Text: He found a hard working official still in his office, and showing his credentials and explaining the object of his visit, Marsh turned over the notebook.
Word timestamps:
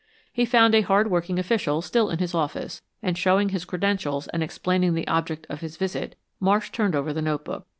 He 0.33 0.45
found 0.45 0.73
a 0.73 0.81
hard 0.81 1.11
working 1.11 1.37
official 1.37 1.79
still 1.83 2.09
in 2.09 2.17
his 2.17 2.33
office, 2.33 2.81
and 3.03 3.15
showing 3.15 3.49
his 3.49 3.65
credentials 3.65 4.27
and 4.29 4.41
explaining 4.41 4.95
the 4.95 5.07
object 5.07 5.45
of 5.47 5.61
his 5.61 5.77
visit, 5.77 6.15
Marsh 6.39 6.71
turned 6.71 6.95
over 6.95 7.13
the 7.13 7.21
notebook. 7.21 7.67